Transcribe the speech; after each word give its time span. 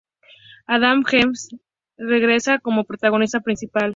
Adam 0.65 1.03
Jensen 1.05 1.61
regresa 1.97 2.57
como 2.59 2.85
protagonista 2.85 3.41
principal. 3.41 3.89